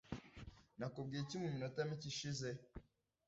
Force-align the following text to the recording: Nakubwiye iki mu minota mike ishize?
Nakubwiye 0.77 1.21
iki 1.23 1.35
mu 1.41 1.47
minota 1.53 1.79
mike 1.89 2.05
ishize? 2.13 2.49